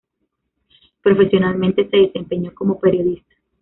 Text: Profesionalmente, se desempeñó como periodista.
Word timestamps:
Profesionalmente, 1.03 1.87
se 1.87 1.97
desempeñó 1.97 2.55
como 2.55 2.79
periodista. 2.79 3.35